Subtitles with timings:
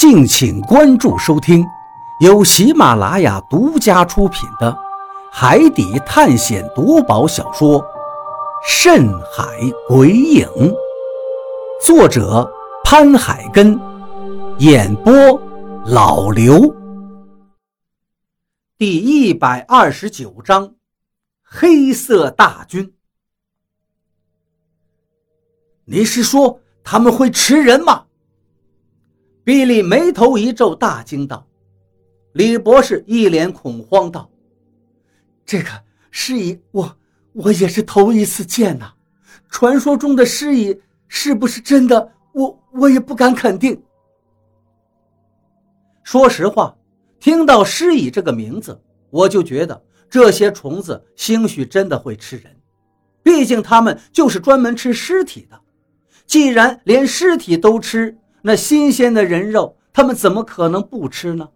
[0.00, 1.62] 敬请关注收听，
[2.20, 4.72] 由喜马拉雅独家出品的
[5.30, 7.78] 《海底探险夺宝小说》
[8.66, 9.44] 《深海
[9.86, 10.48] 鬼影》，
[11.84, 12.50] 作者
[12.82, 13.78] 潘海根，
[14.56, 15.12] 演播
[15.84, 16.74] 老刘。
[18.78, 20.76] 第一百二十九章：
[21.42, 22.94] 黑色大军。
[25.84, 28.06] 你是说他们会吃人吗？
[29.50, 31.44] 比利眉头一皱，大惊道
[32.34, 34.30] ：“李博士一脸恐慌道
[35.44, 35.68] ：‘这个
[36.12, 36.96] 尸蚁，我
[37.32, 38.92] 我也是头一次见呐！
[39.48, 42.12] 传说中的尸蚁是不是真的？
[42.32, 43.82] 我我也不敢肯定。’
[46.04, 46.76] 说实话，
[47.18, 52.56] 听到‘尸蚁’这个名字，我就觉得这些虫子兴许真的会吃人，
[53.20, 55.60] 毕竟它们就是专门吃尸体的。
[56.24, 61.48] 既然连尸体都吃，那新鲜的人肉，他们怎么可能不吃呢？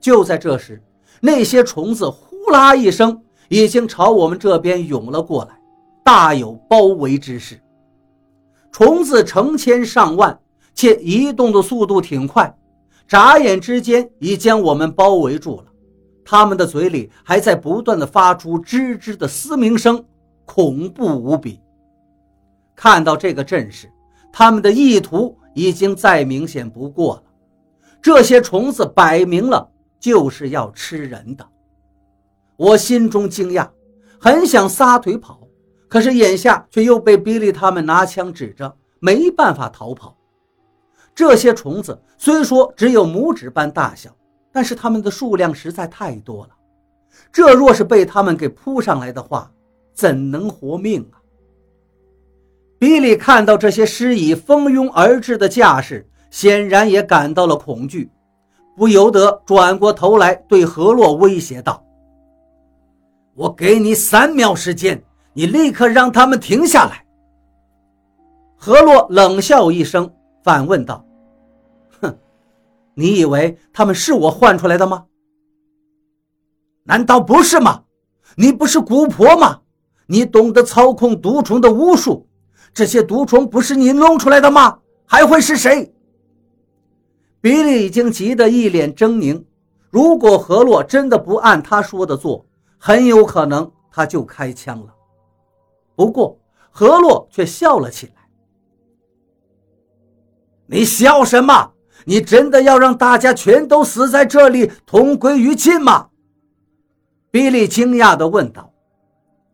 [0.00, 0.82] 就在这时，
[1.20, 5.60] 那些虫子呼啦一声，已经朝我们这边涌了过来，
[6.04, 7.60] 大有包围之势。
[8.72, 10.38] 虫子成千上万，
[10.74, 12.56] 且移动的速度挺快，
[13.06, 15.64] 眨眼之间已将我们包围住了。
[16.24, 20.04] 他们的嘴里还在不断的发出吱吱的嘶鸣声，
[20.44, 21.60] 恐怖无比。
[22.74, 23.88] 看到这个阵势，
[24.32, 25.37] 他们的意图。
[25.58, 27.22] 已经再明显不过了，
[28.00, 31.44] 这些虫子摆明了就是要吃人的。
[32.56, 33.68] 我心中惊讶，
[34.20, 35.40] 很想撒腿跑，
[35.88, 40.16] 可是眼下却又被比利他们拿枪指着，没办法逃跑。
[41.12, 44.14] 这些虫子虽说只有拇指般大小，
[44.52, 46.50] 但是它们的数量实在太多了，
[47.32, 49.50] 这若是被他们给扑上来的话，
[49.92, 51.17] 怎能活命啊？
[52.78, 58.08] 比利看到这些尸蚁蜂拥而至的架势，显然也感到了恐惧，
[58.76, 61.84] 不由得转过头来对何洛威胁道
[63.34, 65.02] ：“我给你三秒时间，
[65.32, 67.04] 你立刻让他们停下来。”
[68.54, 70.08] 何洛冷笑一声，
[70.44, 71.04] 反问道
[72.00, 72.16] ：“哼，
[72.94, 75.06] 你以为他们是我换出来的吗？
[76.84, 77.82] 难道不是吗？
[78.36, 79.62] 你不是蛊婆吗？
[80.06, 82.24] 你懂得操控毒虫的巫术。”
[82.78, 84.78] 这些毒虫不是你弄出来的吗？
[85.04, 85.92] 还会是谁？
[87.40, 89.44] 比利已经急得一脸狰狞。
[89.90, 92.46] 如果何洛真的不按他说的做，
[92.78, 94.94] 很有可能他就开枪了。
[95.96, 96.38] 不过
[96.70, 98.12] 何洛却笑了起来
[100.66, 101.72] ：“你笑什么？
[102.04, 106.10] 你真的要让大家全都死在这里，同归于尽吗？”
[107.32, 108.72] 比利惊讶地问道。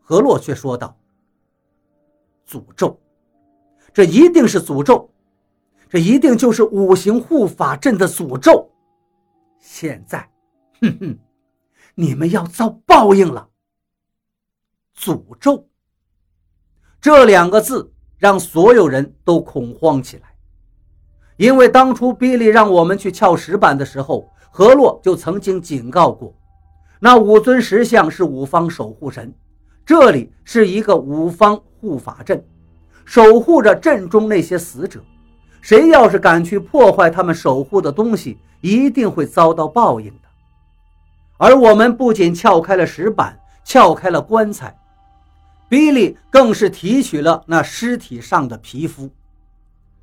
[0.03, 0.95] 何洛却说道
[2.47, 2.95] ：“诅咒。”
[3.95, 5.09] 这一定是诅咒，
[5.87, 8.69] 这一定就是五行护法阵的诅咒。
[9.57, 10.29] 现在，
[10.81, 11.17] 哼哼，
[11.95, 13.47] 你们要遭报应了。
[14.97, 15.65] 诅咒
[16.99, 20.23] 这两个字让所有人都恐慌起来，
[21.37, 26.35] 因为当初比利让我们去撬石板的时候，何洛就曾经警告过，
[26.99, 29.33] 那五尊石像是五方守护神，
[29.85, 32.45] 这里是一个五方护法阵。
[33.05, 34.99] 守护着阵中那些死者，
[35.61, 40.27] 谁要是敢去破坏他们守护的东西，一定会遭到报应的。
[41.37, 44.75] 而我们不仅撬开了石板，撬开了棺材，
[45.69, 49.09] 比利更是提取了那尸体上的皮肤。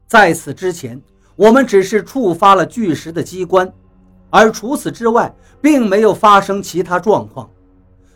[0.06, 1.00] 在此之前，
[1.34, 3.72] 我们只是触发了巨石的机关，
[4.30, 7.48] 而除此之外，并没有发生其他状况。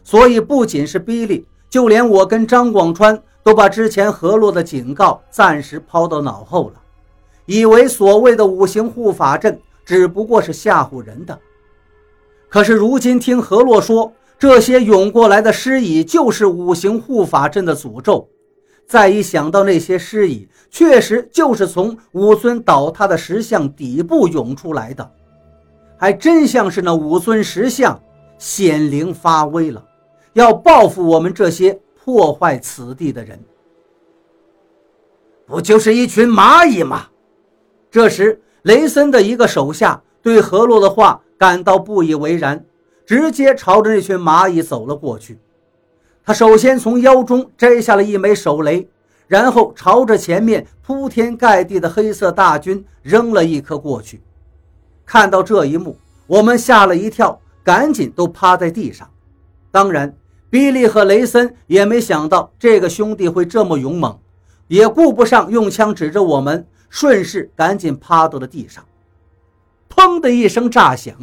[0.04, 3.20] 所以，不仅是比利，就连我跟张广川。
[3.46, 6.82] 都把之前何洛的警告暂时抛到脑后了，
[7.44, 11.38] 以为所谓的五行护法阵只不过是吓唬人的。
[12.48, 18.28] 可是如今听何洛说，这些涌过来的尸蚁就是五行护法阵的诅咒，
[18.84, 25.08] 再一想到那些尸蚁确实就是从武尊倒塌的石像底部涌出来的，
[25.96, 27.96] 还真像是那武尊石像
[28.38, 29.84] 显灵发威了，
[30.32, 31.78] 要报复我们这些。
[32.06, 33.36] 破坏此地的人，
[35.44, 37.08] 不就是一群蚂蚁吗？
[37.90, 42.64] 这时，雷森的一个手下对何洛的话感到不以为然，
[43.04, 45.40] 直接朝着那群蚂蚁走了过去。
[46.24, 48.88] 他首先从腰中摘下了一枚手雷，
[49.26, 54.22] 然后朝着前面铺天盖地的黑色大军扔了一颗过去。
[55.04, 55.98] 看到这一幕，
[56.28, 59.10] 我们吓了一跳，赶紧都趴在地上。
[59.72, 60.16] 当然。
[60.48, 64.18] 比利和雷森也没想到这个兄弟会这么勇猛，
[64.68, 68.84] 也顾不上用枪指着我们，顺势赶紧趴到了地上。
[69.88, 71.14] 砰的一声炸响，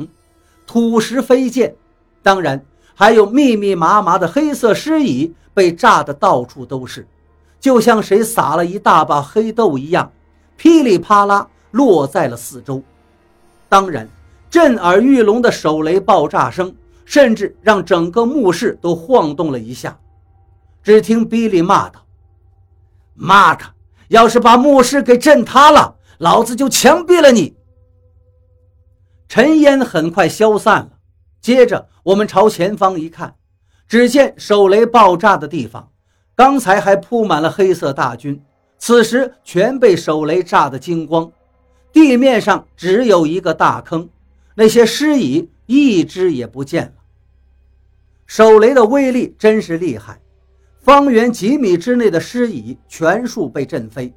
[0.65, 1.75] 土石飞溅，
[2.21, 2.65] 当然
[2.95, 7.07] 还有密密麻麻的黑色尸蚁被炸得到处都是，
[7.59, 10.11] 就像谁撒了一大把黑豆一样，
[10.57, 12.81] 噼里啪啦落在了四周。
[13.69, 14.07] 当然，
[14.49, 19.99] 震耳欲聋的手雷爆炸声，甚至让整个墓室都晃动了一下。
[20.81, 22.05] 只听比利骂道
[23.15, 23.63] ：“妈的！
[24.09, 27.55] 要是把墓室给震塌了，老子就枪毙了你！”
[29.29, 30.89] 尘烟很快消散了。
[31.41, 33.35] 接着，我们朝前方一看，
[33.87, 35.91] 只见手雷爆炸的地方，
[36.35, 38.43] 刚才还铺满了黑色大军，
[38.77, 41.31] 此时全被手雷炸得精光，
[41.91, 44.09] 地面上只有一个大坑，
[44.55, 46.93] 那些尸蚁一只也不见了。
[48.25, 50.19] 手雷的威力真是厉害。
[50.79, 54.13] 方圆几米之内的尸蚁全数被震飞，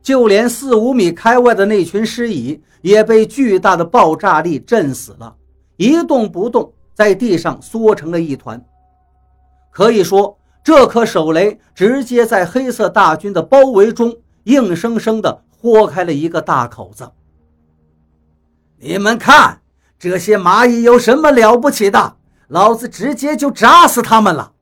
[0.00, 5.36] 就连四五米开外的那群尸蚁也被巨大的爆炸力震死了，
[5.76, 8.64] 一动不动，在地上缩成了一团。
[9.70, 17.06] 可以说，这颗手雷直接在黑色大军的包围中，硬生生地豁开了一个大口子。
[18.78, 19.60] 你们看，
[20.00, 22.16] 这些蚂蚁有什么了不起的？
[22.48, 24.54] 老子直接就炸死他们了！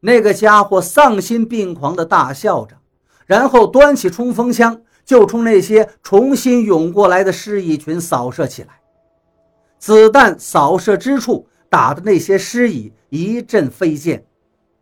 [0.00, 2.76] 那个家伙丧心病狂地大笑着，
[3.24, 8.80] 然后端起冲锋枪就冲那些重新涌过来的尸蚁群扫射起来。
[9.78, 14.26] 子弹扫射之处，打的那些尸蚁一阵飞溅。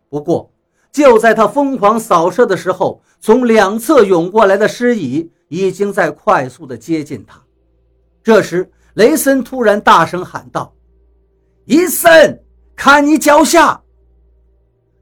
[0.09, 0.51] 不过，
[0.91, 7.43] 就在他疯狂扫射的时候，从两侧涌过来的尸蚁已经在快速的接近他。
[8.23, 10.75] 这时，雷森突然大声喊道
[11.67, 12.43] ：“伊森，
[12.75, 13.83] 看你脚下！”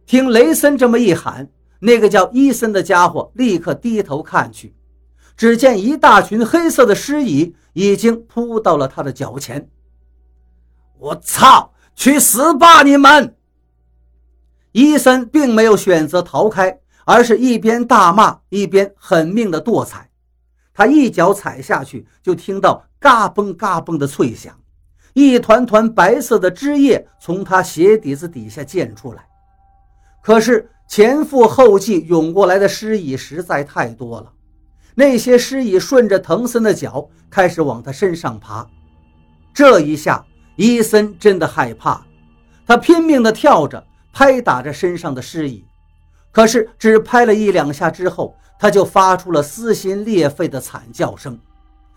[0.06, 1.49] 听雷森这么一喊，
[1.81, 4.75] 那个叫伊森的家伙立刻低头看去，
[5.37, 9.69] 只见一大群黑色的尸蚁已经扑到了他的脚前。
[10.99, 11.71] 我操！
[11.94, 13.37] 去死吧你们！
[14.73, 20.09] 伊森并没有选择逃开，而是一边大骂一边狠命的跺踩。
[20.74, 24.58] 他一脚踩下去，就听到嘎嘣嘎嘣的脆响，
[25.12, 29.26] 一团团白色的汁液从他鞋底子底下溅出来。
[30.22, 34.32] 可是前赴后继涌过来的尸蚁实在太多了，
[34.94, 38.66] 那些尸蚁顺着藤森的脚开始往他身上爬。
[39.52, 40.24] 这一下，
[40.56, 42.06] 伊森真的害怕，
[42.66, 45.64] 他拼命地跳着，拍打着身上的尸蚁。
[46.30, 51.37] 可是只拍了一两下之后，他就发出了撕心裂肺的惨叫声，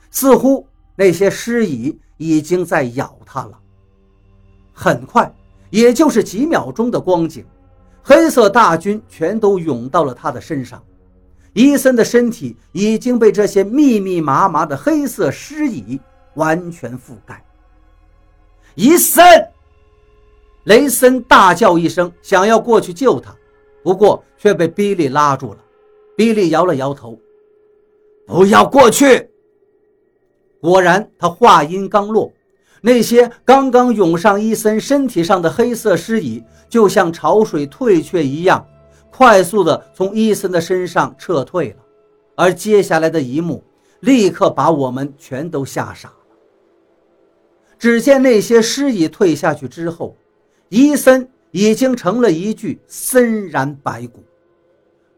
[0.10, 3.60] 似乎那些尸蚁已经在咬他了。
[4.74, 5.32] 很快，
[5.70, 7.46] 也就是几秒钟的光景。
[8.02, 10.84] 黑色大军全都涌到了他的身上，
[11.54, 16.02] 伊森的身体已经被这些密密麻麻的黑色尸蚁
[16.34, 17.46] 完全覆盖。
[18.74, 19.24] 伊森，
[20.64, 23.36] 雷森大叫一声，想要过去救他，
[23.84, 25.60] 不过却被比利拉住了。
[26.16, 27.20] 比利摇了摇头，
[28.26, 29.30] 不要过去。
[30.62, 32.32] 果然，他话音刚落。
[32.82, 38.66] 那些刚刚涌上伊森身体上的黑色尸蚁，就像潮水退却一样，
[39.12, 41.78] 快速地从伊森的身上撤退了。
[42.36, 43.64] 而接下来的一幕，
[44.02, 46.16] 立刻把我们全都吓傻了。
[47.80, 50.16] 只见那些尸蚁退下去之后，
[50.70, 54.24] 伊森已经成了一具森然白骨。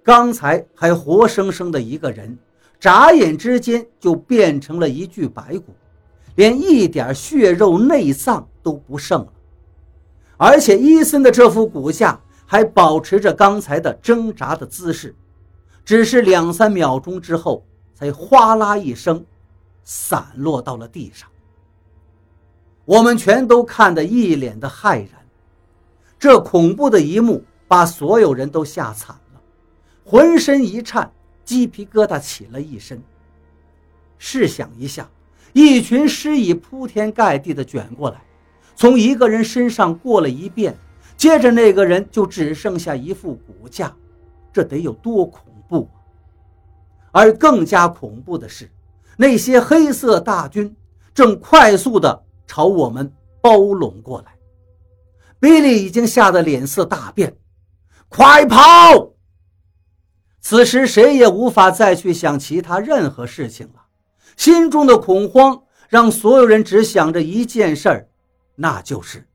[0.07, 2.37] 刚才还活生生的一个人，
[2.79, 5.75] 眨眼之间就变成了一具白骨。
[6.35, 9.33] 连一点血肉内脏都不剩了，
[10.37, 15.13] 而且伊森的这副骨架还保持着刚才的挣扎的姿势，
[15.83, 19.25] 只是两三秒钟之后，才哗啦一声
[19.83, 21.27] 散落到了地上。
[22.85, 25.09] 我们全都看得一脸的骇然，
[26.17, 29.26] 这恐怖的一幕把所有人都吓惨了，
[30.09, 31.11] 浑身一颤，
[31.43, 33.03] 鸡皮疙瘩起了一身。
[34.17, 35.09] 试想一下。
[35.53, 38.21] 一群尸蚁铺天盖地的卷过来，
[38.75, 40.75] 从一个人身上过了一遍，
[41.17, 43.93] 接着那个人就只剩下一副骨架，
[44.53, 45.89] 这得有多恐怖！
[47.11, 48.69] 而更加恐怖的是，
[49.17, 50.75] 那些黑色大军
[51.11, 53.11] 正快速的朝我们
[53.41, 54.35] 包拢过来。
[55.39, 57.35] 比利已经吓得脸色大变，
[58.09, 59.06] 快跑！
[60.39, 63.83] 此时谁也无法再去想其他任何事情了。
[64.35, 68.07] 心中的恐慌让所有人只想着一件事儿，
[68.55, 69.27] 那就是。